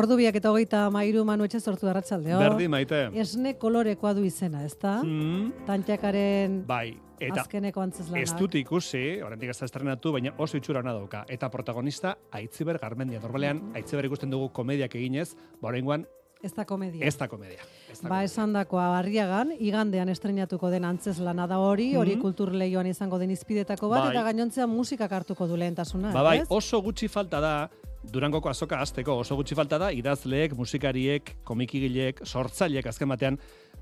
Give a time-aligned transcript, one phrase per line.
[0.00, 2.38] Ordu biak eta hogeita mairu manu etxe sortu arratsaldeo.
[2.40, 3.00] Berdi maite.
[3.20, 5.00] Esne kolorekoa du izena, ezta?
[5.04, 8.22] Mm, Tantxakaren bai, eta azkeneko antzeslanak.
[8.24, 11.24] ez dut ikusi, oraindik ez da estrenatu, baina oso itxura ona dauka.
[11.28, 13.20] Eta protagonista Aitziber Garmendia.
[13.20, 16.06] Normalean Aitziber ikusten dugu komediak eginez, ba oraingoan
[16.42, 17.04] Ez da komedia.
[17.04, 17.60] ez da komedia.
[17.92, 22.22] Ez da Ba, esan dakoa barriagan, igandean estrenatuko den antzeslana da hori, hori Mhm.
[22.22, 24.10] kultur lehioan izango den izpidetako bat, Bai.
[24.14, 26.46] eta gainontzea musikak hartuko du lehentasuna, Ba bai, ez?
[26.48, 27.68] oso gutxi falta da,
[28.00, 33.36] Durangoko azoka hasteko oso gutxi falta da, idazleek, musikariek, komikigileek, sortzaileek azken batean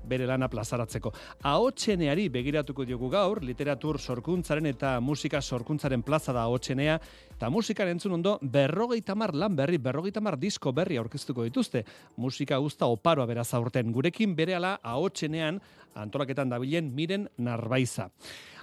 [0.09, 1.11] bere lana plazaratzeko.
[1.47, 6.97] Ahotseneari begiratuko diogu gaur, literatur sorkuntzaren eta musika sorkuntzaren plaza da ahotsenea,
[7.37, 11.85] eta musikaren entzun ondo berrogeita mar lan berri, berrogeita mar disko berri aurkeztuko dituzte.
[12.17, 13.93] Musika guzta oparoa beraz aurten.
[13.95, 15.61] Gurekin berehala ahotsenean
[15.95, 18.09] antolaketan dabilen miren narbaiza.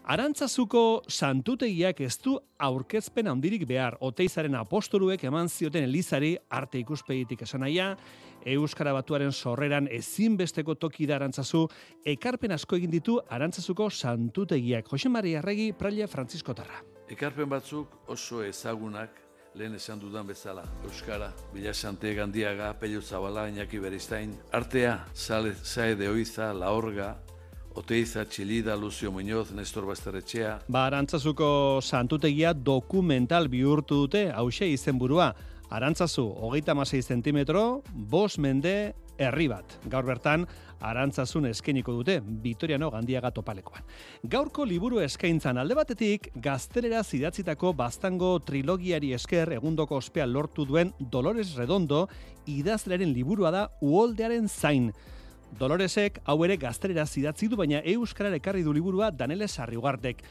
[0.07, 3.97] Arantzazuko santutegiak ez du aurkezpen handirik behar.
[4.07, 7.89] Oteizaren apostoluek eman zioten elizari arte ikuspegitik esan naia,
[8.47, 11.65] Euskara batuaren sorreran ezinbesteko toki da arantzazu,
[12.07, 14.87] ekarpen asko egin ditu arantzazuko santutegiak.
[14.87, 16.85] Jose Maria Arregi, Praia Francisco Tarra.
[17.11, 19.19] Ekarpen batzuk oso ezagunak
[19.59, 20.63] lehen esan dudan bezala.
[20.87, 27.17] Euskara, Bilasante Gandiaga, Pello Zabala, Iñaki Beristain, Artea, Sale, Sae de Oiza, La Orga,
[27.77, 35.35] Oteiza, Txilida, Lucio Muñoz, Nestor Basterretxea, Ba, arantzazuko santutegia dokumental bihurtu dute, hause izenburua.
[35.69, 39.77] Arantzazu, hogeita masei zentimetro, bos mende, herri bat.
[39.91, 40.47] Gaur bertan,
[40.81, 43.85] arantzazun eskeniko dute, Vitoriano Gandiaga topalekoan.
[44.25, 51.55] Gaurko liburu eskaintzan alde batetik, gaztelera zidatzitako baztango trilogiari esker egundoko ospea lortu duen Dolores
[51.57, 52.07] Redondo,
[52.47, 54.93] idazlearen liburua da uholdearen zain.
[55.55, 60.23] Doloresek hau ere gaztelera zidatzi du, baina euskarara ekarri du liburua Danele Sarriugartek.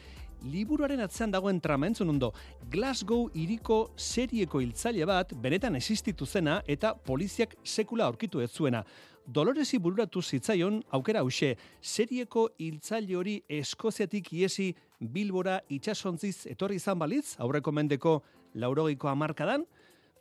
[0.45, 2.31] Liburuaren atzean dagoen trama entzun ondo,
[2.69, 8.83] Glasgow iriko serieko hiltzaile bat benetan existitu zena eta poliziak sekula aurkitu ez zuena.
[9.25, 17.39] Doloresi bururatu zitzaion aukera hause, serieko hiltzaile hori eskoziatik iesi Bilbora itxasontziz etorri izan balitz,
[17.39, 18.19] aurreko mendeko
[18.53, 19.65] laurogeiko amarkadan,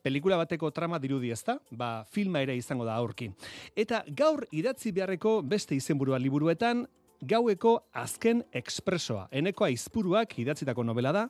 [0.05, 3.31] pelikula bateko trama dirudi ezta, ba filma ere izango da aurki.
[3.75, 6.85] Eta gaur idatzi beharreko beste izenburua liburuetan,
[7.25, 9.31] gaueko azken ekspresoa.
[9.33, 11.23] Eneko aizpuruak idatzitako novela da,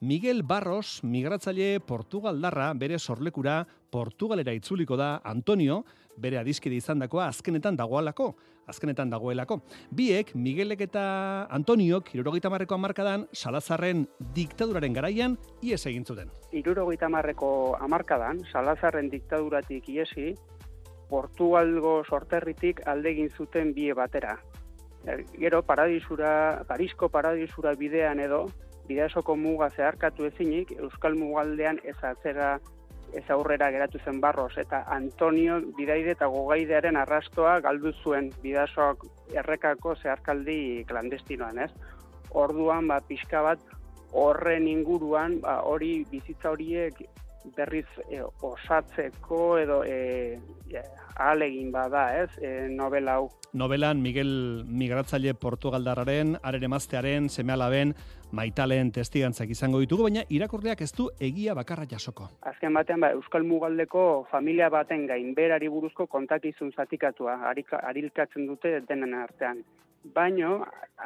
[0.00, 5.84] Miguel Barros, migratzaile Portugaldarra, bere sorlekura Portugalera itzuliko da Antonio,
[6.20, 8.34] bere adiskide izandakoa azkenetan dagoalako,
[8.66, 9.62] azkenetan dagoelako.
[9.90, 11.04] Biek, Miguelek eta
[11.48, 14.04] Antoniok, irurogeita marreko amarkadan, Salazarren
[14.34, 16.28] diktaduraren garaian, ies egin zuten.
[16.52, 20.34] irurogeita marreko amarkadan, Salazarren diktaduratik iesi,
[21.08, 24.36] Portugalgo sorterritik alde egin zuten bie batera.
[25.06, 28.46] Er, Gero, paradisura, Parisko paradisura bidean edo,
[28.88, 32.58] bidasoko muga zeharkatu ezinik, Euskal Mugaldean ez atzera
[33.14, 39.04] ez aurrera geratu zen barros, eta Antonio bidaide eta gogaidearen arrastoa galdu zuen bidasoak
[39.38, 41.70] errekako zeharkaldi klandestinoan, ez?
[42.34, 43.62] Orduan, ba, pixka bat,
[44.10, 47.04] horren inguruan, ba, hori bizitza horiek
[47.56, 50.38] berriz e, osatzeko edo e,
[50.70, 50.82] e,
[51.16, 53.28] ahalegin bada, ez, e, novela hau.
[53.54, 57.94] Novelan Miguel migratzaile Portugaldarraren, haren emaztearen, semealaben,
[58.34, 62.26] maitalen testigantzak izango ditugu, baina irakurleak ez du egia bakarra jasoko.
[62.50, 67.38] Azken batean, ba, Euskal Mugaldeko familia baten gainberari buruzko kontakizun zatikatua,
[67.84, 69.62] harilkatzen dute denen artean.
[70.14, 70.58] Baino,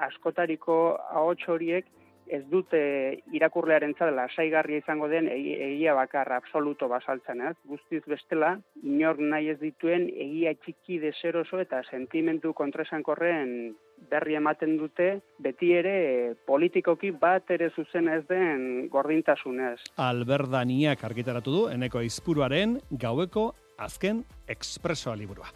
[0.08, 1.86] askotariko ahots horiek
[2.30, 7.56] ez dute irakurlearen lasaigarria izango den egi- egia bakarra absoluto basaltzen, ez?
[7.64, 13.74] Guztiz bestela, inork nahi ez dituen egia txiki deseroso eta sentimentu kontrasankorren
[14.10, 19.80] berri ematen dute, beti ere politikoki bat ere zuzen ez den gordintasunez.
[19.96, 25.48] Alberdaniak argitaratu du, eneko aizpuruaren gaueko azken ekspresoa liburua.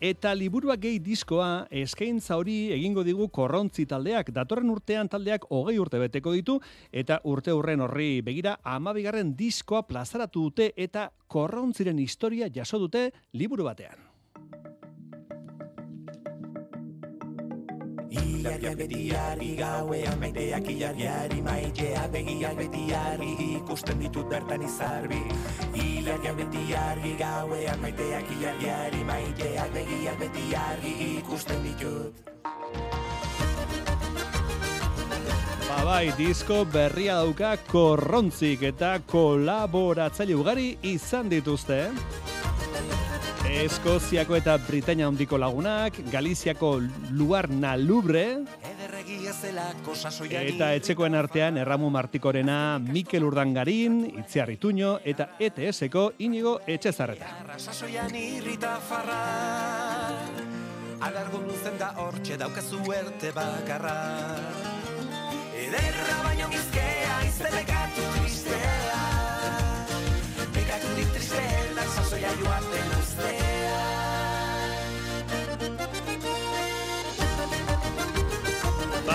[0.00, 4.30] Eta liburua gehi diskoa eskaintza hori egingo digu korrontzi taldeak.
[4.36, 6.58] Datorren urtean taldeak hogei urte beteko ditu
[6.92, 13.66] eta urte hurren horri begira amabigarren diskoa plazaratu dute eta korrontziren historia jaso dute liburu
[13.70, 14.03] batean.
[18.44, 25.20] Ilargia betiari gauean maiteak ilargiari maitea begiak betiari ikusten ditut bertan izarbi.
[25.80, 30.92] Ilargia betiari gauean maiteak ilargiari maiteak begiak betiari
[31.22, 32.12] ikusten ditut.
[35.64, 41.80] Ba bai, disko berria dauka korrontzik eta kolaboratzaile ugari izan dituzte.
[43.54, 46.80] Eskoziako eta Britania handiko lagunak, Galiziako
[47.14, 48.42] Luarna Lubre,
[50.40, 57.30] eta etxekoen artean Erramu Martikorena, Mikel Urdangarin, Itziar Ituño eta ETS-eko Inigo Etxezarreta.
[61.04, 63.96] Alargo luzen da hortxe daukazu erte bakarra.
[65.54, 68.23] Ederra baino gizkea izelekatu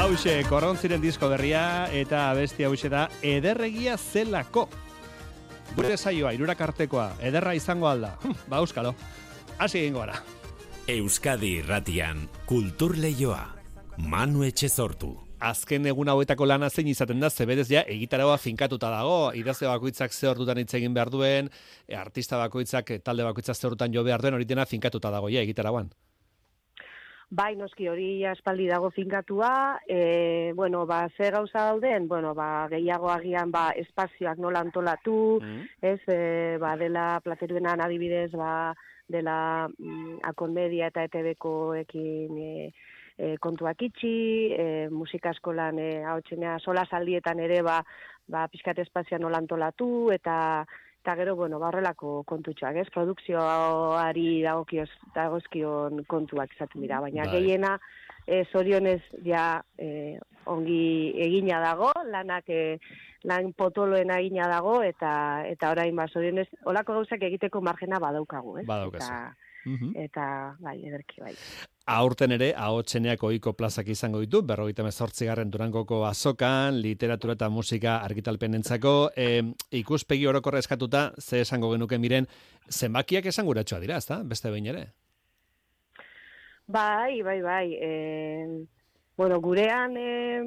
[0.10, 4.64] Bauxe, korrontziren disko berria eta abesti hause da ederregia zelako.
[5.76, 8.16] Gure saioa, irurak artekoa, ederra izango alda.
[8.50, 8.96] ba, euskalo.
[9.62, 10.18] Hasi egingo gara.
[10.90, 13.44] Euskadi irratian kultur leioa.
[14.02, 15.12] Manu Etxezortu.
[15.46, 20.34] Azken egun hauetako lana zein izaten da, zebedez ja egitaragoa finkatuta dago, idazle bakoitzak ze
[20.34, 21.54] ordutan hitz egin behar duen,
[22.02, 25.94] artista bakoitzak, talde bakoitzak ze ordutan jo behar duen, hori dena finkatuta dago, ja, egitaragoan.
[27.30, 33.12] Bai, noski hori aspaldi dago finkatua, e, bueno, ba, ze gauza dauden, bueno, ba, gehiago
[33.14, 35.62] agian, ba, espazioak nola antolatu, Mm.
[35.80, 38.74] ez, e, ba, dela plateruenan adibidez, ba,
[39.08, 42.74] dela mm, akonmedia eta ETV-koekin e,
[43.18, 47.84] e, kontuak itxi, e, musika eskolan e, haotxenea sola saldietan ere, ba,
[48.28, 50.66] ba, pixkat espazioa nola antolatu, eta
[51.02, 52.88] eta gero, bueno, ba, horrelako kontutxoak, ez?
[52.94, 57.32] Produkzioari dagokioz, dagozkion kontuak izaten dira, baina Bai.
[57.40, 57.78] gehiena
[58.28, 62.80] e, zorionez ja e, ongi egina dago, lanak e,
[63.24, 68.68] lan potoloena egina dago, eta eta orain ba, zorionez, olako gauzak egiteko margena badaukagu, ez?
[68.68, 69.06] Badaukazu.
[69.06, 69.36] Eta,
[69.66, 69.90] Mhm.
[70.00, 70.26] eta
[70.64, 71.34] bai, ederki bai.
[71.90, 74.84] Aurten ere, ahotseneak ohiko plazak izango ditu, berrogeita
[75.26, 79.42] garren Durangoko azokan, literatura eta musika argitalpenentzako, e,
[79.72, 82.28] ikuspegi orokorra eskatuta, ze esango genuke miren,
[82.70, 84.22] zenbakiak esan guratxoa dira, ezta?
[84.24, 84.86] Beste behin ere?
[86.68, 87.74] Bai, bai, bai.
[87.74, 88.68] E,
[89.18, 90.44] bueno, gurean e,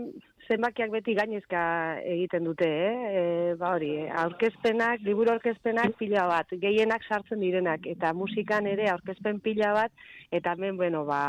[0.49, 1.63] zenbakiak beti gainezka
[2.09, 2.93] egiten dute, eh?
[3.21, 3.23] E,
[3.61, 3.93] ba hori,
[4.25, 10.05] aurkezpenak, liburu aurkezpenak pila bat, gehienak sartzen direnak, eta musikan ere aurkezpen pila bat,
[10.35, 11.23] eta hemen, bueno, ba,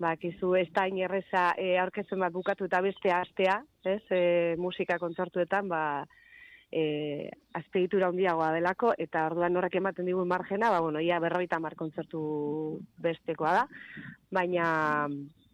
[0.00, 4.22] ba, kizu, ez da inerreza e, aurkezpen bat bukatu eta beste astea, ez, e,
[4.58, 5.84] musika kontzertuetan, ba,
[6.72, 11.76] e, azpeditura handiagoa delako, eta orduan horrek ematen digun margena, ba, bueno, ia berroita mar
[11.78, 12.24] kontzertu
[13.04, 13.64] bestekoa da,
[14.34, 14.68] baina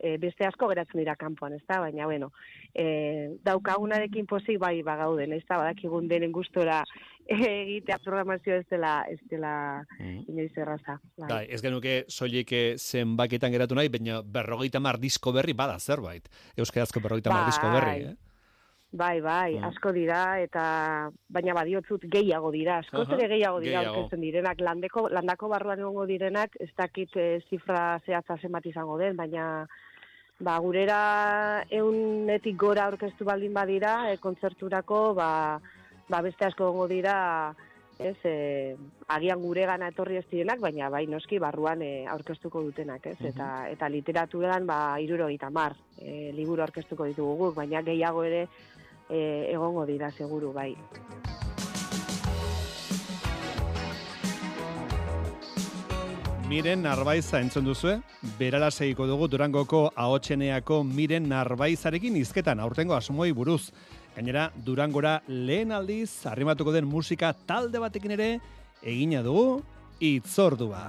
[0.00, 1.78] e, beste asko geratzen dira kanpoan, ez da?
[1.84, 2.30] Baina, bueno,
[2.74, 5.58] e, daukagunarekin pozik bai bagauden, ez da?
[5.60, 6.82] Badakigun denen gustora
[7.30, 9.52] egitea programazio ez dela, ez dela
[10.26, 10.96] inoiz erraza.
[11.18, 11.28] Bai.
[11.28, 16.26] Bai, ez genuke soilik eh, zenbaketan geratu nahi, baina berrogeita mar disko berri bada zerbait.
[16.56, 18.10] Euskarazko berrogeita mar disko berri, Bai.
[18.10, 18.16] eh?
[18.92, 19.64] Bai, bai, Mm.
[19.68, 25.46] asko dira, eta baina badiotzut gehiago dira, asko ere gehiago dira aurkezten direnak, landeko, landako
[25.52, 29.68] barruan egongo direnak, ez dakit e, zifra zehatza zenbat izango den, baina
[30.40, 35.32] ba, gurera eunetik gora aurkeztu baldin badira, e, kontzerturako, ba,
[36.08, 37.16] ba beste asko egongo dira,
[38.00, 38.76] ez, e,
[39.12, 43.18] agian gure gana etorri ez direnak, baina bai noski barruan e, aurkeztuko dutenak, ez?
[43.32, 48.46] Eta, eta literaturan, ba, iruro mar, e, liburu aurkeztuko ditugu guk, baina gehiago ere
[49.08, 50.74] e, egongo dira, seguru, bai.
[56.50, 57.92] Miren Narbaiza entzun duzue,
[58.34, 63.70] berala segiko dugu Durangoko ahotseneako Miren Narbaizarekin izketan aurtengo asmoi buruz.
[64.16, 68.26] Gainera, Durangora lehen aldiz arrimatuko den musika talde batekin ere
[68.82, 69.60] egina dugu
[70.02, 70.88] itzordua.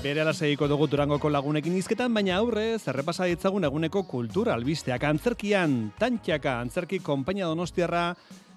[0.00, 6.56] Berala segiko dugu Durangoko lagunekin izketan, baina aurrez, errepasa ditzagun eguneko kultura albisteak antzerkian, tantxaka
[6.64, 8.14] antzerki konpainia donostiarra,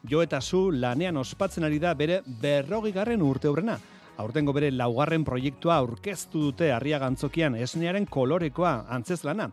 [0.08, 3.80] jo eta zu lanean ospatzen ari da bere berrogi garren urte hurrena.
[4.20, 9.50] Aurtengo bere laugarren proiektua aurkeztu dute harria gantzokian esnearen kolorekoa antzez lana.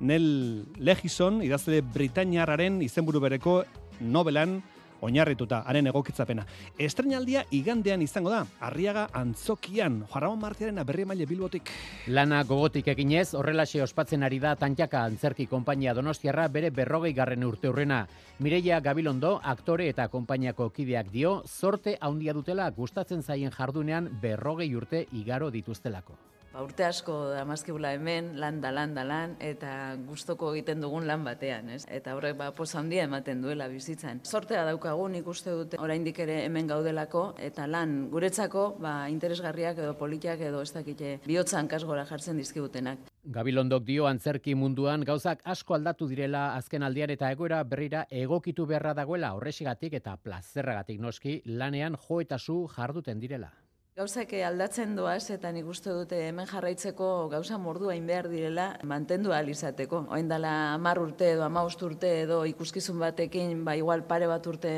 [0.00, 3.62] Nel Legison, idazle Britainiarraren izenburu bereko
[4.00, 4.60] novelan
[5.00, 6.44] oinarrituta, haren egokitzapena.
[6.78, 11.70] Estrenaldia igandean izango da, Arriaga Antzokian, Juan Martiaren berri maile bilbotik.
[12.08, 17.68] Lana gogotik eginez, horrelaxe ospatzen ari da Tantxaka Antzerki Konpainia Donostiarra bere berrogei garren urte
[17.68, 18.06] hurrena.
[18.38, 25.06] Mireia Gabilondo, aktore eta konpainiako kideak dio, zorte haundia dutela gustatzen zaien jardunean berrogei urte
[25.12, 26.29] igaro dituztelako.
[26.50, 31.22] Ba, urte asko damazkibula hemen, lan da lan da lan, eta gustoko egiten dugun lan
[31.22, 31.84] batean, ez?
[31.86, 34.18] Eta horrek ba, poza handia ematen duela bizitzan.
[34.26, 39.94] Sortea daukagu nik uste dute oraindik ere hemen gaudelako, eta lan guretzako ba, interesgarriak edo
[40.02, 43.06] politiak edo ez dakite bihotzan kasgora jartzen dizkigutenak.
[43.30, 48.98] Gabilondok dio antzerki munduan gauzak asko aldatu direla azken aldian eta egoera berrira egokitu beharra
[48.98, 53.52] dagoela horrexigatik eta plazerragatik noski lanean jo eta zu jarduten direla.
[54.00, 59.34] Gauzak aldatzen doaz eta nik uste dute hemen jarraitzeko gauza mordu hain behar direla mantendu
[59.34, 60.06] ahal izateko.
[60.16, 64.72] Oin dela amar urte edo amaust urte edo ikuskizun batekin ba igual pare bat urte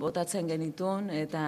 [0.00, 1.42] botatzen genitun eta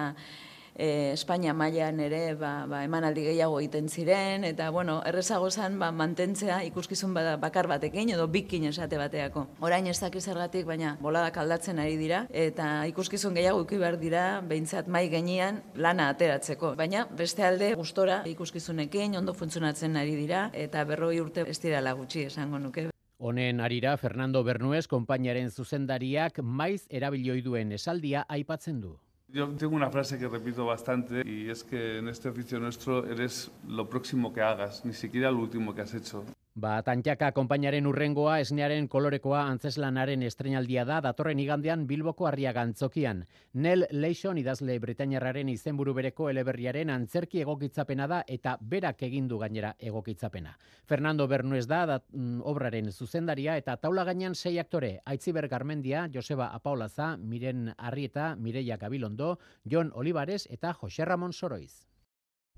[0.77, 5.91] e, Espainia mailan ere ba, ba, emanaldi gehiago egiten ziren, eta bueno, errezago zen ba,
[5.91, 9.47] mantentzea ikuskizun bakar batekin edo bikin esate bateako.
[9.59, 14.25] Orain ez dakiz zergatik, baina boladak aldatzen ari dira, eta ikuskizun gehiago ikusi behar dira,
[14.41, 16.75] behintzat mai genian lana ateratzeko.
[16.77, 22.27] Baina beste alde gustora ikuskizunekin ondo funtzionatzen ari dira, eta berroi urte ez dira gutxi
[22.27, 22.89] esango nuke.
[23.17, 28.91] Honen arira Fernando Bernuez konpainaren zuzendariak maiz erabilioi duen esaldia aipatzen du.
[29.29, 33.51] Yo tengo una frase que repito bastante y es que en este oficio nuestro eres
[33.67, 36.23] lo próximo que hagas, ni siquiera lo último que has hecho.
[36.57, 43.19] Ba, tantxaka konpainaren urrengoa esnearen kolorekoa antzeslanaren estrenaldia da datorren igandean Bilboko harriaga antzokian.
[43.53, 50.57] Nel Leishon idazle Britainiarraren izenburu bereko eleberriaren antzerki egokitzapena da eta berak egindu gainera egokitzapena.
[50.89, 56.49] Fernando Bernuez da dat, mm, obraren zuzendaria eta taula gainean sei aktore, Aitziber Garmendia, Joseba
[56.57, 61.85] Apaolaza, Miren Arrieta, Mireia Gabilondo, Jon Olivares eta Jose Ramon Soroiz.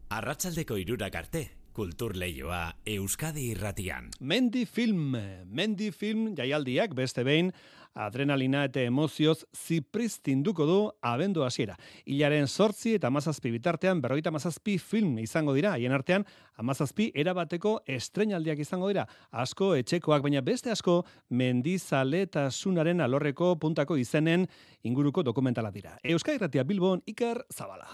[0.09, 4.09] Arratsaldeko irurak arte, Kultur leioa Euskadi irratian.
[4.19, 7.53] Mendi film, Mendi film jaialdiak beste behin
[7.99, 11.75] adrenalina eta emozioz zipristinduko du abendu hasiera.
[12.05, 16.25] Ilaren sortzi eta amazazpi bitartean berroita amazazpi film izango dira, haien artean
[16.61, 19.07] amazazpi erabateko estrenaldiak izango dira.
[19.31, 24.47] Asko etxekoak, baina beste asko mendizale eta sunaren alorreko puntako izenen
[24.83, 25.97] inguruko dokumentala dira.
[26.03, 27.89] Euskadi irratia Bilbon, Iker Zabala.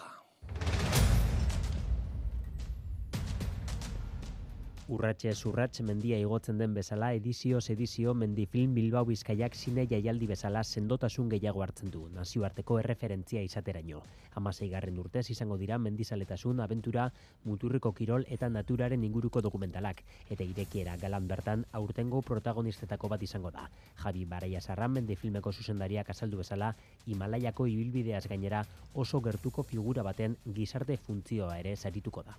[4.85, 11.29] Urratxe urrats mendia igotzen den bezala edizio edizio mendifilm Bilbao Bizkaiak zine jaialdi bezala sendotasun
[11.31, 14.03] gehiago hartzen du, nazioarteko erreferentzia izateraino.
[14.35, 17.07] Hamasei garren urtez izango dira mendizaletasun, aventura,
[17.45, 20.03] muturriko kirol eta naturaren inguruko dokumentalak.
[20.29, 23.65] Eta irekiera galan bertan aurtengo protagonistetako bat izango da.
[24.03, 26.75] Javi Baraia Sarran mendifilmeko zuzendariak azaldu bezala,
[27.07, 28.61] Himalaiako ibilbideaz gainera
[28.93, 32.37] oso gertuko figura baten gizarte funtzioa ere sarituko da.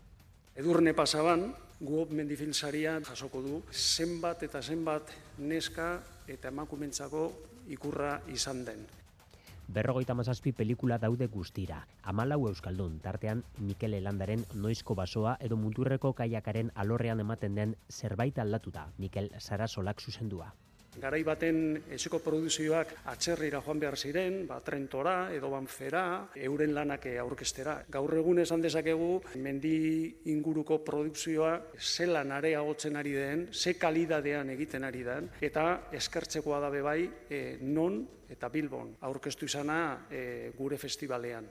[0.57, 1.51] Edurne pasaban,
[1.85, 5.89] guop mendifilzaria jasoko du, zenbat eta zenbat neska
[6.33, 7.27] eta emakumentzako
[7.77, 8.87] ikurra izan den.
[9.69, 11.83] Berrogeita mazazpi pelikula daude guztira.
[12.03, 18.89] Amalau Euskaldun, tartean Mikel Elandaren noizko basoa edo muturreko kaiakaren alorrean ematen den zerbait aldatuta,
[18.97, 20.55] Mikel Sarasolak zuzendua
[21.01, 21.59] garai baten
[21.93, 26.05] etxeko produzioak atzerrira joan behar ziren, ba, Trentora edo Banfera,
[26.49, 27.79] euren lanak aurkestera.
[27.93, 29.77] Gaur egun esan dezakegu, mendi
[30.33, 37.11] inguruko produkzioa zelan areagotzen ari den, ze kalidadean egiten ari den, eta eskertzekoa da bai
[37.31, 41.47] e, non eta Bilbon aurkeztu izana e, gure festivalean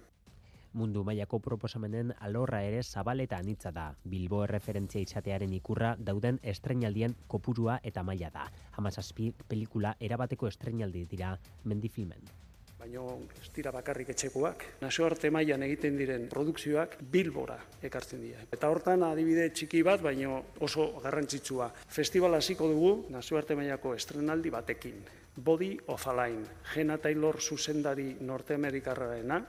[0.75, 3.87] mundu mailako proposamenen alorra ere zabaleta anitza da.
[4.03, 8.49] Bilbo referentzia izatearen ikurra dauden estrenaldien kopurua eta maila da.
[8.77, 12.35] Hamazazpi pelikula erabateko estrenaldi dira mendifilmen.
[12.75, 13.01] Baina
[13.41, 14.65] ez dira bakarrik etxekoak.
[14.83, 18.43] Nazioarte mailan egiten diren produkzioak bilbora ekartzen dira.
[18.53, 21.71] Eta hortan adibide txiki bat, baina oso garrantzitsua.
[21.87, 24.99] Festival hasiko dugu nazioarte mailako estrenaldi batekin.
[25.35, 29.41] Body of a Line, Gena Taylor zuzendari norteamerikarraena,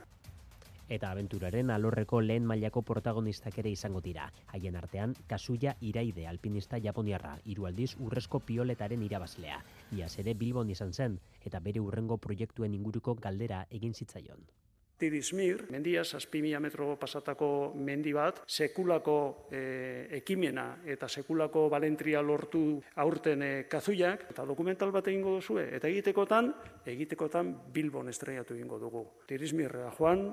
[0.89, 4.31] eta aventuraren alorreko lehen mailako protagonistak ere izango dira.
[4.47, 9.63] Haien artean, Kasuya Iraide alpinista japoniarra, hiru aldiz urrezko pioletaren irabazlea.
[9.97, 14.47] Iaz ere Bilbon izan zen, eta bere urrengo proiektuen inguruko galdera egin zitzaion.
[14.97, 16.01] Tidismir, mendia,
[16.41, 24.25] mila metro pasatako mendi bat, sekulako e, ekimena eta sekulako balentria lortu aurten e, kazuiak,
[24.31, 26.49] eta dokumental bat egingo duzue, eta egitekotan,
[26.85, 29.05] egitekotan Bilbon estreiatu egingo dugu.
[29.29, 30.31] Tidismirra joan,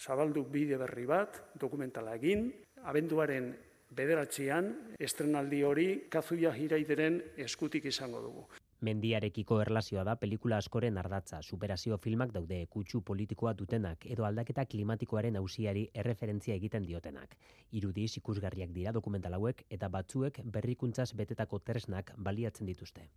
[0.00, 2.48] zabaldu bide berri bat, dokumentala egin,
[2.88, 3.52] abenduaren
[3.96, 8.44] bederatzean, estrenaldi hori kazuia jiraideren eskutik izango dugu.
[8.88, 15.36] Mendiarekiko erlazioa da pelikula askoren ardatza, superazio filmak daude kutsu politikoa dutenak edo aldaketa klimatikoaren
[15.36, 17.36] ausiari erreferentzia egiten diotenak.
[17.80, 23.10] Irudiz ikusgarriak dira dokumental hauek eta batzuek berrikuntzaz betetako tresnak baliatzen dituzte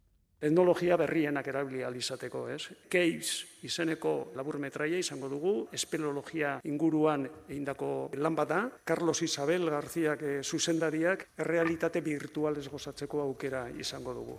[0.43, 2.67] teknologia berrienak erabili izateko, ez?
[2.91, 11.29] Caves izeneko laburmetraia izango dugu, espeleologia inguruan egindako lan bada, Carlos Isabel Garziak e, zuzendariak
[11.38, 14.38] errealitate virtualez gozatzeko aukera izango dugu.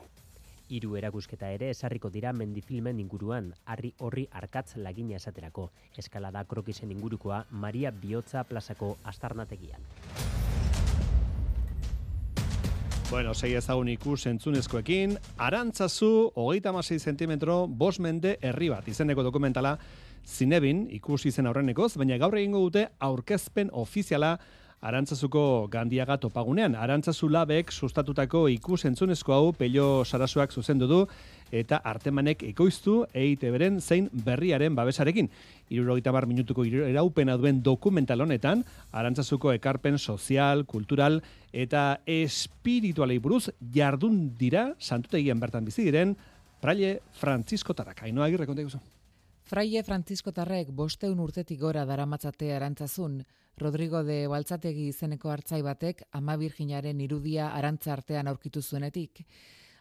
[0.69, 5.71] Hiru erakusketa ere esarriko dira mendifilmen inguruan, harri horri arkatz lagina esaterako.
[5.97, 9.81] Eskalada krokisen ingurukoa Maria Biotza plazako astarnategian.
[13.11, 19.77] Bueno, sei ezagun ikus entzunezkoekin, arantzazu, hogeita masei zentimetro, bos mende herri bat, izeneko dokumentala,
[20.25, 24.39] zinebin, ikus izen aurrenekoz, baina gaur egingo dute aurkezpen ofiziala
[24.85, 26.75] Arantzazuko gandiaga topagunean.
[26.77, 30.99] Arantzazu labek sustatutako ikus entzunezko hau pelio sarasuak zuzendu du
[31.55, 35.31] eta artemanek ekoiztu eite beren zein berriaren babesarekin.
[35.73, 41.23] Irurogeita bar minutuko eraupena duen dokumental honetan, arantzazuko ekarpen sozial, kultural
[41.53, 46.17] eta espiritualei buruz jardun dira, santutegian bertan bizi diren,
[46.61, 48.03] Fraile Francisco Tarak.
[48.05, 48.63] Ainoa agirre konta
[49.45, 53.19] Fraile Francisco Tarrek bosteun urtetik gora daramatzate arantzazun,
[53.57, 59.23] Rodrigo de Baltzategi izeneko hartzai batek ama virginaren irudia arantza artean aurkitu zuenetik.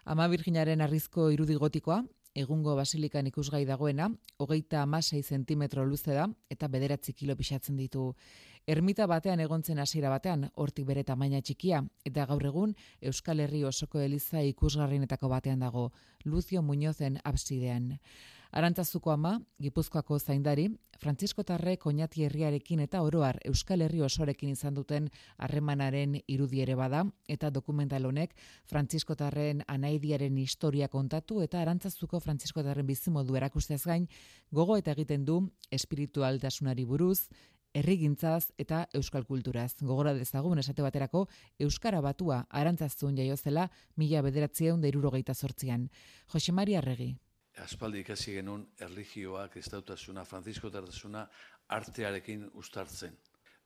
[0.06, 2.04] Ama virginaren arrizko irudi gotikoa,
[2.36, 8.12] egungo basilikan ikusgai dagoena, hogeita amasei zentimetro luze da, eta bederatzi kilo pixatzen ditu.
[8.68, 14.00] Ermita batean egontzen hasiera batean, hortik bere tamaina txikia, eta gaur egun Euskal Herri osoko
[14.00, 15.92] eliza ikusgarrinetako batean dago,
[16.24, 17.98] Lucio Muñozen absidean.
[18.54, 20.68] Arantzazuko ama, Gipuzkoako zaindari,
[21.02, 25.08] Francisco Tarre koñati herriarekin eta oroar Euskal Herri osorekin izan duten
[25.38, 28.36] harremanaren irudiere bada, eta dokumental honek
[28.70, 34.08] Francisco Tarren anaidiaren historia kontatu eta Arantzazuko Francisco Tarren bizimodu erakusteaz gain,
[34.52, 35.40] gogo eta egiten du
[35.72, 37.26] espiritualtasunari buruz,
[37.74, 39.74] errigintzaz eta euskal kulturaz.
[39.82, 41.26] Gogora dezagun esate baterako
[41.58, 45.90] Euskara batua arantzazun jaiozela mila bederatzieun da sortzian.
[46.32, 47.16] Jose Maria Regi
[47.62, 51.28] aspaldi ikasi genuen erligioa, kristautasuna, franzisko tartasuna
[51.76, 53.16] artearekin ustartzen.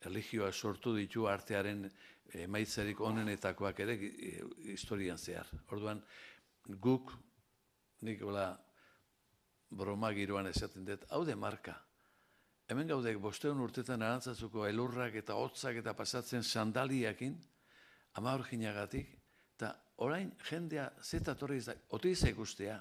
[0.05, 1.87] Erligioa sortu ditu artearen
[2.43, 3.95] emaitzarik onenetakoak ere
[4.73, 5.47] historian zehar.
[5.71, 6.03] Orduan,
[6.67, 7.13] guk,
[8.01, 8.49] nik gola
[9.69, 11.75] broma giroan esaten dut, hau de marka.
[12.67, 17.37] Hemen gaudek bosteun urtetan arantzazuko elurrak eta hotzak eta pasatzen sandaliakin,
[18.19, 19.13] ama orginagatik,
[19.55, 19.71] eta
[20.03, 22.75] orain jendea zeta torri izak, otiza ikustea,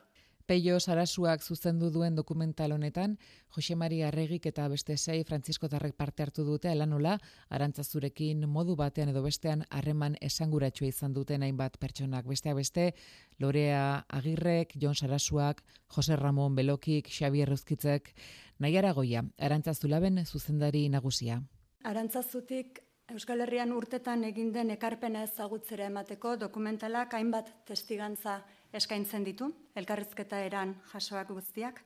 [0.46, 3.16] Peio Sarasuak zuzendu duen dokumental honetan,
[3.50, 7.16] Jose Maria Arregik eta beste sei Francisco Tarrek parte hartu dute alanola,
[7.50, 12.28] arantzazurekin modu batean edo bestean harreman esanguratsua izan duten hainbat pertsonak.
[12.30, 12.92] Besteak beste,
[13.40, 15.64] Lorea Agirrek, Jon Sarasuak,
[15.96, 18.14] Jose Ramon Belokik, Xavier Ruzkitzek,
[18.58, 21.42] nahiara goia, arantzazulaben zuzendari nagusia.
[21.82, 28.40] Arantzazutik Euskal Herrian urtetan egin den ekarpena ezagutzera emateko dokumentalak hainbat testigantza
[28.72, 31.82] eskaintzen ditu, elkarrizketa eran jasoak guztiak.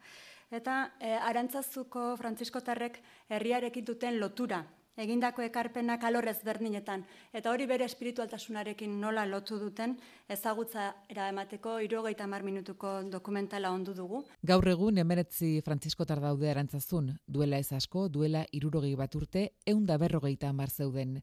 [0.50, 2.98] Eta e, arantzazuko Frantziskotarrek
[3.30, 4.64] herriarekin duten lotura,
[4.96, 9.96] egindako ekarpenak alorrez berdinetan, eta hori bere espiritualtasunarekin nola lotu duten,
[10.28, 14.24] ezagutza era emateko irogeita mar minutuko dokumentala ondu dugu.
[14.42, 20.52] Gaur egun emeretzi Frantziskotar daude arantzazun, duela ez asko, duela irurogei bat urte, eunda berrogeita
[20.52, 21.20] mar zeuden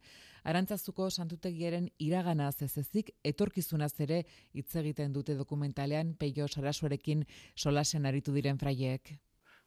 [0.48, 4.22] arantzazuko santutegiaren iragana zezezik etorkizunaz ere
[4.56, 7.26] hitz egiten dute dokumentalean peio sarasuarekin
[7.56, 9.12] solasen aritu diren fraiek.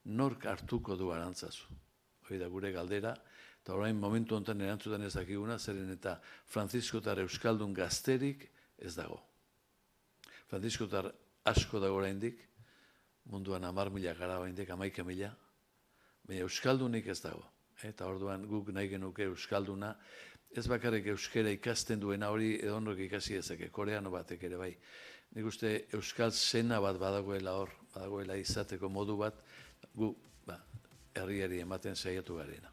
[0.05, 1.69] Nork hartuko du arantzazu?
[2.29, 3.13] Hoi da gure galdera,
[3.63, 6.17] eta orain momentu honetan erantzutan ez dakiguna, zeren eta
[6.49, 9.21] Franziskotar Euskaldun gazterik ez dago.
[10.49, 11.11] Franziskotar
[11.45, 12.41] asko dago oraindik,
[13.31, 15.31] munduan amar mila gara oraindik, amaika mila,
[16.25, 17.45] baina Euskaldunik ez dago.
[17.85, 19.95] Eta orduan guk nahi genuke Euskalduna,
[20.51, 24.73] ez bakarrik euskera ikasten duena hori edonrok ikasi ezake, koreano batek ere bai.
[25.37, 29.39] Nik uste euskal zena bat badagoela hor, badagoela izateko modu bat,
[29.95, 30.11] gu,
[30.47, 30.59] ba,
[31.15, 32.73] herriari ematen saiatu garena.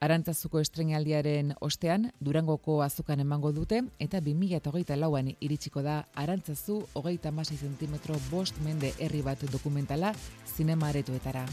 [0.00, 7.56] Arantzazuko estrenaldiaren ostean, Durangoko azukan emango dute, eta 2008 lauan iritsiko da Arantzazu hogeita masai
[7.56, 10.12] zentimetro bost mende herri bat dokumentala
[10.56, 11.46] zinema aretoetara.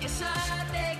[0.00, 0.93] Bueno,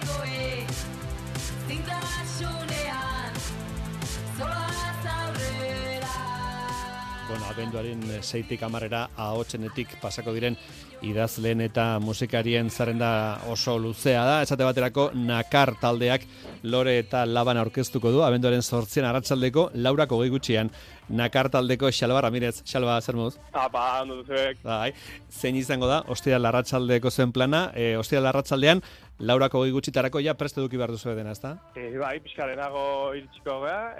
[7.50, 10.56] abenduaren zeitik amarrera ahotsenetik pasako diren
[11.04, 13.10] idazleen eta musikarien zarenda
[13.52, 14.40] oso luzea da.
[14.42, 16.24] Esate baterako nakar taldeak
[16.62, 18.22] lore eta laban aurkeztuko du.
[18.24, 20.72] Abenduaren sortzien arratsaldeko laurako gehi gutxian
[21.08, 22.62] nakar taldeko xalba ramirez.
[22.64, 23.36] Xalba, zer moduz?
[23.52, 24.62] Apa, ondo duzek.
[24.64, 24.92] Bai,
[25.30, 28.82] zein izango da, ostia larratsaldeko zen plana, e, ostia larratsaldean
[29.20, 31.52] Laurako gehi gutxitarako ja preste duki behar duzu edena, ezta?
[31.78, 33.92] E, bai, pixkarenago iritsiko gara,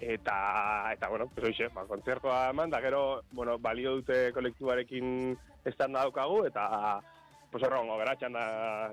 [0.00, 6.04] eta eta bueno, pues hoxe, ba kontzertua eman da gero, bueno, balio dute kolektiboarekin estanda
[6.04, 7.00] daukagu eta
[7.50, 8.42] pues horrengo gara txanda,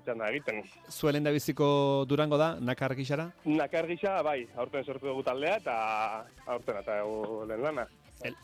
[0.05, 0.61] txanda egiten.
[0.89, 3.31] Zuelen da biziko durango da, nakar gixara?
[3.43, 5.75] Nakar gisa, bai, aurten sortu dugu taldea eta
[6.45, 7.87] aurten eta egu lehen lana.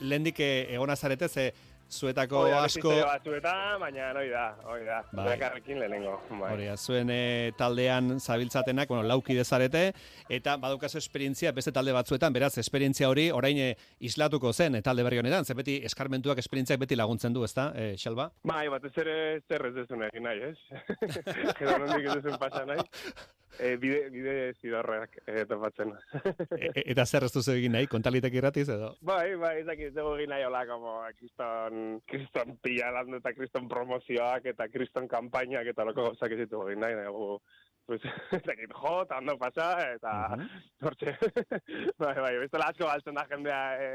[0.00, 1.52] Lehen dik eh, egona zarete, ze
[1.90, 2.92] zuetako Hori da, asko...
[3.06, 5.00] batzuetan, baina hori da, hori da.
[5.12, 5.26] Bai.
[5.32, 6.16] Bekarrekin lehenengo.
[6.30, 6.52] Bai.
[6.54, 9.90] Hori, da, zuen eh, taldean zabiltzatenak, bueno, lauki dezarete,
[10.28, 15.06] eta badaukazu esperientzia beste talde batzuetan, beraz, esperientzia hori orain eh, islatuko zen eh, talde
[15.06, 18.30] berri honetan, ze beti eskarmentuak esperientziak beti laguntzen du, ezta, eh, Xalba?
[18.46, 20.56] Bai, batez ere zer ez dezun egin nahi, ez?
[21.60, 22.86] Edo nondik ez dezun pasa nahi.
[23.60, 25.90] E, bide, bide zidorrak e, topatzen.
[26.56, 28.94] E- e- eta zer ez duzu egin nahi, kontalitek irratiz edo?
[29.04, 34.48] bai, bai, ez dakit, dugu egin nahi hola, como, kriston, kriston pila eta kriston promozioak
[34.54, 37.12] eta kriston kampainak eta loko gauzak ez ditugu egin nahi, nahi,
[37.90, 38.00] pues,
[38.38, 40.16] ez dakit, jo, eta ondo pasa, eta,
[40.86, 41.16] hortxe,
[42.02, 43.88] bai, bai, bestela asko galtzen da jendea, e,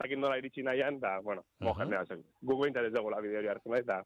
[0.00, 1.84] zakin nola iritsi nahian, eta, bueno, mo Aha.
[1.84, 4.02] jendea, zen, gugu interes dugu la bideo hori hartzen nahi, eta,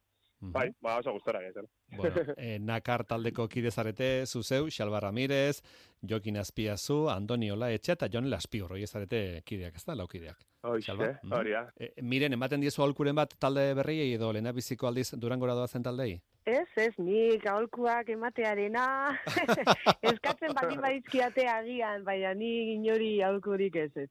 [0.56, 1.68] bai, ba, oso gustora gehiatzen.
[1.96, 5.62] Bueno, eh, nakar taldeko kidezarete, zuzeu, Xalba Ramirez,
[6.02, 10.42] Jokin Azpiazu, Andoni Olaetxe eta Jon Laspiur, hori ezarete kideak, ez da, laukideak.
[10.62, 11.12] Hoxe, Xalba?
[11.38, 11.64] Hori da.
[11.76, 16.20] E, miren, ematen diezu aholkuren bat talde berriei edo lehena biziko aldiz durangora doazen taldei?
[16.42, 18.84] Ez, ez, nik aholkuak ematearena,
[20.10, 24.08] eskatzen baldin badizkiate agian, baina ni inori aholkurik ez ez.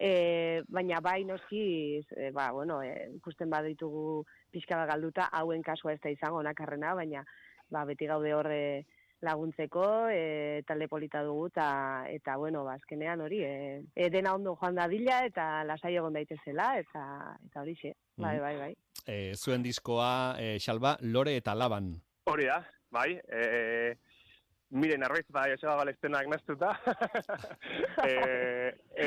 [0.00, 0.12] E,
[0.72, 1.64] baina bai noski,
[2.16, 4.22] e, ba, bueno, e, ikusten baditugu
[4.54, 7.23] pixka bat galduta, hauen kasua ez da izango nakarrena, baina
[7.74, 8.60] ba, beti gaude horre
[9.24, 11.66] laguntzeko, e, talde polita dugu, eta,
[12.12, 16.12] eta bueno, ba, azkenean hori, e, e, dena ondo joan da dila, eta lasai egon
[16.18, 17.04] daitezela, eta,
[17.48, 18.42] eta hori xe, bai, Mhm.
[18.42, 18.74] bai, bai.
[19.06, 21.94] E, zuen diskoa, e, Xalba, Lore eta Laban.
[22.26, 22.60] Hori da,
[22.90, 23.18] bai.
[23.28, 23.96] E,
[24.74, 26.72] miren, arbeiz eta Joseba Balestenak naztuta.
[28.04, 28.14] e,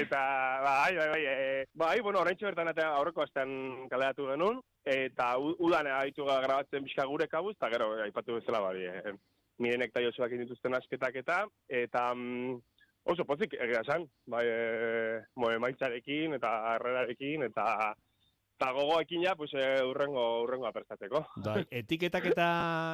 [0.02, 0.22] eta,
[0.64, 1.22] bai, bai, bai.
[1.26, 3.52] E, bai, bueno, orain bertan eta aurreko astean
[3.92, 4.62] kaleratu genuen.
[4.88, 8.88] Eta udan haitu grabatzen pixka gure kabuz, eta gero, aipatu bezala, bai.
[8.88, 9.16] E,
[9.60, 12.58] mirenek eta Josebak dituzten asketak eta, eta mm,
[13.12, 17.94] oso pozik egia esan, bai, e, mo, emaitzarekin eta harrerarekin, eta
[18.58, 21.22] eta gogoekin ja, pues, e, urrengo, urrengoa prestatzeko.
[21.46, 22.48] Bai, etiketak eta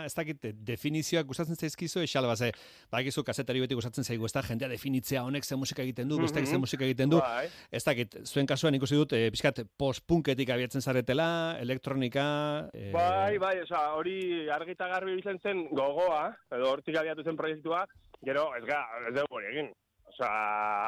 [0.06, 2.52] ez dakit definizioak gustatzen zaizkizu Xalba ze
[2.92, 6.54] badakizu kazetari beti gustatzen zaigu ezta jendea definitzea honek ze musika egiten du, besteak ze
[6.54, 6.60] Mhm.
[6.66, 7.20] musika egiten du.
[7.20, 7.48] Bai.
[7.72, 13.60] Ez dakit, zuen kasuan ikusi dut e, pixkat post-punketik abiatzen zaretela, elektronika, e, Bai, bai,
[13.64, 17.86] oza, hori argita garbi izan zen gogoa, edo hortik abiatu zen proiektua,
[18.22, 19.72] gero, ez ga, ez dugu hori egin.
[20.12, 20.30] Osa,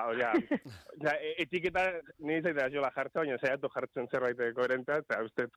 [0.10, 1.86] hori, ja, etiketa
[2.19, 5.47] nire zaita jola jartzen, baina zaiatu jartzen zerbait koherentea, eta uste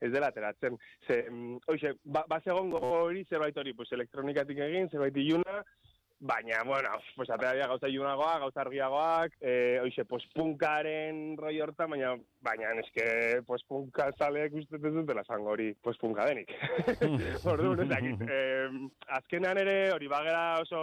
[0.00, 0.76] ez dela ateratzen.
[1.06, 5.62] Ze, mm, hoxe, ba, ba hori zerbait hori, pues, elektronikatik egin, zerbait iluna,
[6.20, 12.14] baina, bueno, pues, atera dira gauza ilunagoak, gauza argiagoak, e, hoxe, postpunkaren roi hortan, baina,
[12.42, 13.06] baina, eske,
[13.46, 16.50] postpunka zaleak uste ez dutela zango hori postpunka denik.
[17.52, 18.26] Orduan, ez dakit.
[18.26, 18.66] Eh,
[19.20, 20.82] azkenean ere, hori bagera oso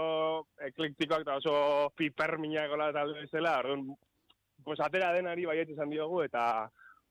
[0.70, 3.90] eklektikoak eta oso piperminak gola talde bezala, orduan,
[4.64, 6.66] pues atera denari baiet izan diogu, eta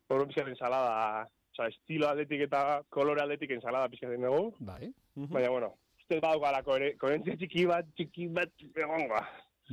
[0.09, 4.55] orduan pixka ensalada, oza, estilo atletik eta kolore atletik ensalada pixka den dugu.
[4.65, 4.89] Bai.
[5.15, 5.75] Baina, bueno,
[6.05, 9.21] uste badaukala koheren- koherentzia txiki bat, txiki bat egongo.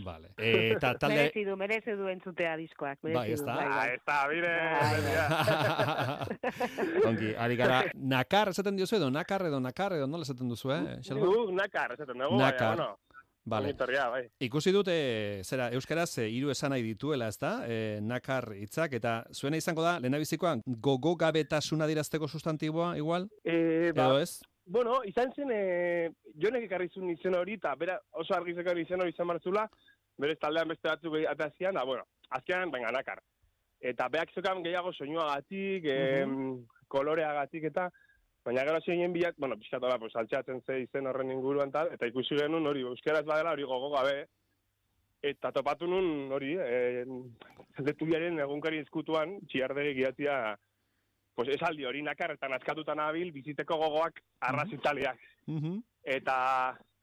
[0.05, 0.29] Vale.
[0.39, 1.15] E, eta talde...
[1.17, 2.99] Merezi du, merezi du entzutea diskoak.
[3.03, 3.55] Bai, ez du, da?
[3.59, 3.75] bai, bai.
[3.75, 4.53] Ah, ez da, bire,
[7.11, 10.99] Ongi, ari gara, nakar esaten diozu edo nakar edo nakar edo nola esaten duzu, eh?
[11.03, 11.27] Xalba?
[11.27, 12.75] Guk nakar, esaten dugu, Nakar.
[12.77, 12.97] bueno,
[13.43, 13.71] Vale.
[13.71, 14.27] Ongitorria, bai.
[14.45, 14.93] Ikusi dute,
[15.43, 17.55] zera, euskaraz e, hiru esan nahi dituela, ezta?
[17.65, 23.25] E, nakar hitzak eta zuena izango da lehendabizikoan gogo gabetasuna dirazteko sustantiboa igual?
[23.43, 24.35] E, ba, Edo ez?
[24.71, 29.01] Bueno, izan zen, e, jonek ekarri zuen izen hori, eta bera oso argi zekarri izen
[29.03, 29.65] hori izan martzula,
[30.23, 32.05] bere taldean beste batzuk atazian, da, bueno,
[32.37, 33.19] azkenan, venga, nakar.
[33.91, 35.89] Eta beak zokan gehiago soinuagatik,
[36.27, 37.85] mm koloreagatik eta,
[38.43, 42.07] baina gero zein biak, bueno, pixkat hola, pues, altxatzen ze izen horren inguruan tal, eta
[42.09, 44.25] ikusi genuen hori, euskaraz badela hori gogo gabe,
[45.23, 47.05] eta topatu nun hori, e,
[47.85, 50.35] zetubiaren egunkari ezkutuan, txiardegi giatia,
[51.41, 55.17] pues esaldi hori nakar eta naskatuta nabil biziteko gogoak arrazitaliak.
[56.03, 56.37] Eta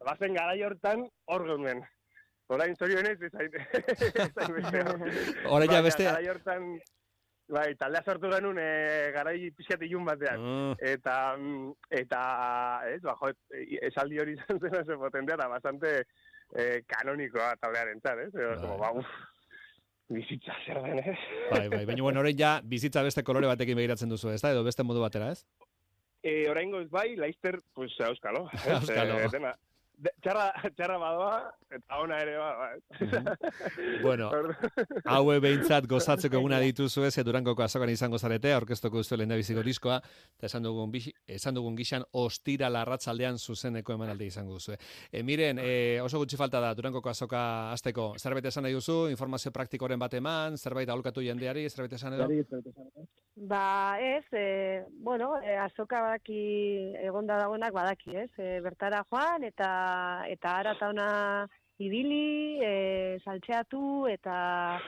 [0.04, 1.82] bazen garai hortan hor geunden.
[2.48, 4.84] Orain zorionez ez hain ez hain beste.
[5.54, 6.78] Orain ja beste- Garai hortan
[7.48, 10.42] Bai, taldea sortu genuen e, garai pixkat ilun batean.
[10.42, 10.74] Mm.
[10.84, 12.18] Eta, mm, eta,
[12.92, 13.30] ez, ba, jo,
[13.88, 15.94] esaldi hori izan zen oso potentea, eta bastante
[16.52, 18.28] e, kanonikoa taldearen zan, ez?
[18.36, 18.58] Bai.
[18.60, 19.14] Como, ba, uf,
[20.12, 21.16] bizitza zer den, ez?
[21.50, 24.52] Bai, bai, baina bueno, orain ja bizitza beste kolore batekin begiratzen duzu, ezta?
[24.54, 25.44] Edo beste modu batera, ez?
[26.22, 28.48] E, oraingoz bai, Leicester, pues, auskalo.
[28.56, 28.66] ez?
[28.78, 29.20] Auskalo.
[29.20, 29.54] Eh, dena.
[29.98, 30.44] Txarra,
[30.78, 31.38] txarra badoa,
[31.74, 33.32] eta ona ere ba, ba.
[34.04, 34.28] Bueno,
[35.14, 39.98] haue behintzat gozatzeko eguna dituzu ez, Durangoko azokan izango zarete, aurkeztuko duzu lehendabiziko diskoa,
[40.38, 44.78] eta esan dugun, bixi, esan dugun gixan, ostira larratzaldean zuzeneko emanaldi izango duzu.
[45.10, 49.50] E, miren, e, oso gutxi falta da Durangoko azoka azteko, zerbait esan nahi duzu, informazio
[49.50, 52.30] praktikoren bat eman, zerbait aholkatu jendeari, zerbait esan edo?
[53.40, 58.30] Ba, ez, e, bueno, e, azoka badaki egonda dagoenak badaki, ez?
[58.34, 59.68] E, bertara joan eta
[60.26, 61.10] eta ara eta ona
[61.78, 64.80] ibili, e, saltxeatu eta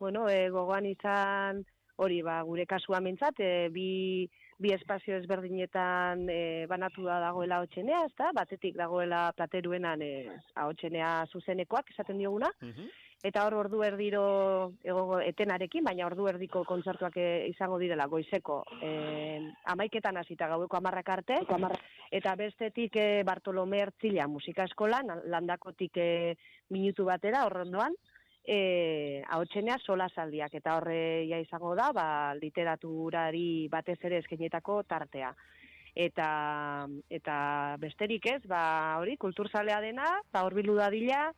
[0.00, 1.62] bueno, e, gogoan izan
[2.02, 4.26] hori ba, gure kasua mentzat, e, bi,
[4.58, 8.32] bi espazio ezberdinetan e, banatu da dagoela hotxenea, ezta?
[8.34, 10.12] Batetik dagoela plateruenan e,
[10.56, 12.50] ahotxenea zuzenekoak esaten dioguna.
[13.22, 14.22] Eta hor ordu erdiro
[14.82, 18.88] egongo etenarekin, baina ordu erdiko kontzertuak e, izango direla goizeko e,
[19.70, 21.36] amaiketan hasita gaueko amarrak arte,
[22.18, 26.08] eta bestetik e, Bartolome Ertzila musika eskolan, landakotik e,
[26.74, 27.94] minutu batera horrondoan,
[28.42, 30.98] e, haotxenea sola zaldiak, eta horre
[31.30, 32.06] ja izango da, ba,
[32.42, 35.30] literaturari batez ere eskenetako tartea.
[35.94, 36.26] Eta,
[37.12, 37.38] eta
[37.78, 41.28] besterik ez, ba, hori, kulturzalea dena, ba, horbilu dadila,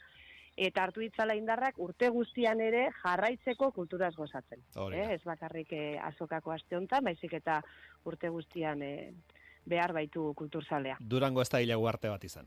[0.57, 4.61] eta hartu ditzala indarrak urte guztian ere jarraitzeko kulturaz gozatzen.
[4.77, 5.15] Hori Eh?
[5.15, 7.61] Ez bakarrik eh, azokako aste honetan, baizik eta
[8.05, 9.13] urte guztian eh,
[9.67, 10.97] behar baitu kulturzalea.
[11.01, 12.47] Durango ez da hilagu arte bat izan.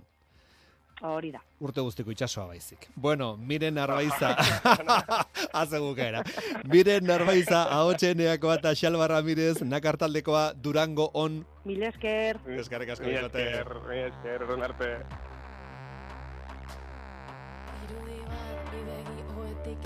[1.05, 1.39] Hori da.
[1.61, 2.87] Urte guztiko itxasoa baizik.
[2.95, 4.31] Bueno, miren arbaiza.
[5.53, 6.23] Haze gukera.
[6.65, 11.45] Miren arbaiza, ahotxeneakoa eta Xalba Ramirez, nakartaldekoa Durango on.
[11.65, 12.39] Mil esker.
[12.57, 13.43] Eskarrik asko Mila bikote.
[13.51, 14.93] esker, mila esker, egun arte.
[14.95, 15.26] Bidegi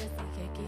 [0.02, 0.68] oetik ez ikeki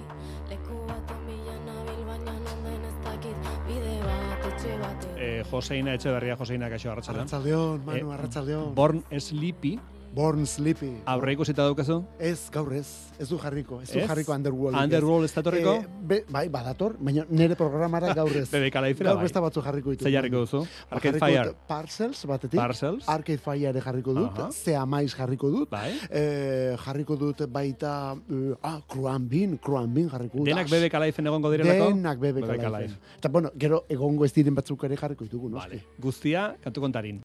[0.50, 6.36] Leku bat mila nabil baina nonden ez dakit Bide bat, etxe bat Eh, Joseina Etxeberria,
[6.36, 7.22] Joseina Kaixo Arratsaldeon.
[7.24, 8.74] Arratsaldeon, Manu, arratsaldeon.
[8.76, 9.80] Born Sleepy.
[10.13, 10.91] Born Sleepy.
[11.10, 12.04] Aurre ikusita daukazu?
[12.21, 12.86] Ez, gaur ez.
[13.17, 13.80] Ez du jarriko.
[13.82, 14.78] Ez du jarriko Underworld.
[14.78, 15.73] Underworld ez datorriko?
[16.06, 18.45] be, bai, badator, baina nire programara gaur ez.
[18.54, 19.23] Lifera, Gaur bai.
[19.26, 20.06] beste batzu jarriko ditu.
[20.06, 20.62] Ze jarriko duzu?
[20.91, 21.56] Arcade Fire.
[21.67, 22.60] Parcels, batetik.
[22.60, 23.10] Parcels.
[23.10, 24.38] Arcade Fire jarriko dut.
[24.38, 24.52] Aha.
[24.52, 25.69] Zea Mais jarriko dut.
[25.71, 25.95] Bai.
[26.12, 28.13] Eh, jarriko dut baita...
[28.30, 30.47] Uh, ah, Cruan Bean, Cruan Bean jarriko dut.
[30.52, 31.89] Denak As- BBK Lifen egongo direlako?
[31.89, 32.71] Denak Lifen.
[32.78, 32.99] Life.
[33.17, 35.82] Eta, bueno, gero egongo ez diren batzuk ere jarriko ditugu, noski.
[35.97, 37.21] Guztia, kantu kontarin.